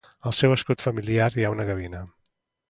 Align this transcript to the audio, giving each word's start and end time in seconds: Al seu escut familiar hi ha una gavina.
Al 0.29 0.33
seu 0.37 0.53
escut 0.55 0.85
familiar 0.85 1.27
hi 1.37 1.45
ha 1.49 1.53
una 1.57 1.67
gavina. 1.69 2.03